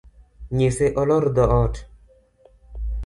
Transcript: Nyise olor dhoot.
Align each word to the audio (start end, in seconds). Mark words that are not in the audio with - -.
Nyise 0.55 0.87
olor 1.01 1.25
dhoot. 1.35 1.75